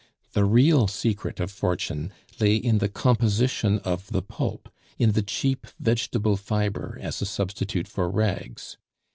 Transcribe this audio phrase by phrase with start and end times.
[0.33, 5.67] The real secret of fortune lay in the composition of the pulp, in the cheap
[5.79, 8.77] vegetable fibre as a substitute for rags.